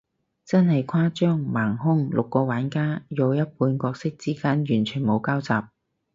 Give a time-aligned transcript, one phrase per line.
[0.43, 5.67] 真係誇張，盲兇，六個玩家，有一半角色之間完全冇交集，